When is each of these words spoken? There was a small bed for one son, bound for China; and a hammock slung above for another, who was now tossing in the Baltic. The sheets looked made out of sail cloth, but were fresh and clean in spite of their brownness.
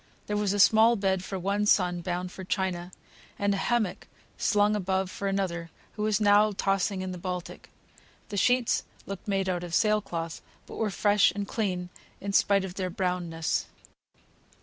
There 0.25 0.35
was 0.35 0.51
a 0.51 0.57
small 0.59 0.95
bed 0.95 1.23
for 1.23 1.37
one 1.37 1.67
son, 1.67 2.01
bound 2.01 2.31
for 2.31 2.43
China; 2.43 2.91
and 3.37 3.53
a 3.53 3.57
hammock 3.57 4.07
slung 4.35 4.75
above 4.75 5.11
for 5.11 5.27
another, 5.27 5.69
who 5.91 6.01
was 6.01 6.19
now 6.19 6.53
tossing 6.53 7.03
in 7.03 7.11
the 7.11 7.19
Baltic. 7.19 7.69
The 8.29 8.35
sheets 8.37 8.83
looked 9.05 9.27
made 9.27 9.47
out 9.47 9.63
of 9.63 9.75
sail 9.75 10.01
cloth, 10.01 10.41
but 10.65 10.77
were 10.77 10.89
fresh 10.89 11.29
and 11.35 11.47
clean 11.47 11.89
in 12.19 12.33
spite 12.33 12.65
of 12.65 12.73
their 12.73 12.89
brownness. 12.89 13.67